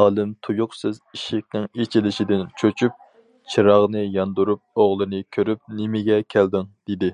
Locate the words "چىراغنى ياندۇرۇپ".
3.54-4.84